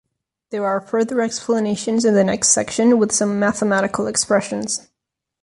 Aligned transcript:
There 0.49 0.65
are 0.65 0.81
further 0.81 1.21
explanations 1.21 2.05
in 2.05 2.15
the 2.15 2.23
next 2.23 2.47
section 2.49 2.97
with 2.97 3.11
some 3.11 3.37
mathematical 3.39 4.07
expressions. 4.07 4.87